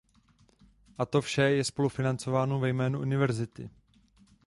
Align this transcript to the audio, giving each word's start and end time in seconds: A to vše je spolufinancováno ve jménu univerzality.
A 0.97 1.05
to 1.05 1.21
vše 1.21 1.41
je 1.41 1.63
spolufinancováno 1.63 2.59
ve 2.59 2.69
jménu 2.69 2.99
univerzality. 2.99 3.69